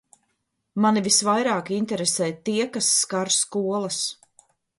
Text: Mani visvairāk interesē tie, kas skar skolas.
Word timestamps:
Mani 0.85 1.03
visvairāk 1.07 1.69
interesē 1.75 2.31
tie, 2.49 2.67
kas 2.79 2.89
skar 3.03 3.33
skolas. 3.37 4.01